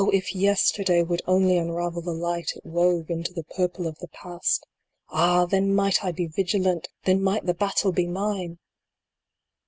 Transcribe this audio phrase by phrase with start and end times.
[0.13, 4.65] if yesterday would only unravel the light it wove into the purple of the Past!
[5.09, 5.45] Ah!
[5.45, 6.87] then might I be vigilant!
[7.05, 8.57] Then might the battle be mine